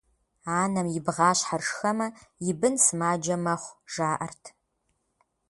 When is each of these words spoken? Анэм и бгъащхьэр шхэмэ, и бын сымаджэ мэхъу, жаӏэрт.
Анэм 0.59 0.87
и 0.97 0.99
бгъащхьэр 1.05 1.61
шхэмэ, 1.67 2.07
и 2.49 2.51
бын 2.59 2.75
сымаджэ 2.83 3.35
мэхъу, 3.43 3.77
жаӏэрт. 3.93 4.43